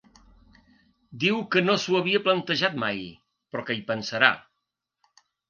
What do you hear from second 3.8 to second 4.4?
pensarà.